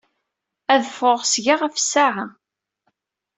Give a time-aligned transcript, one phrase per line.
[0.73, 2.25] Ad d-ffɣeɣ seg-a ɣef ssaɛa.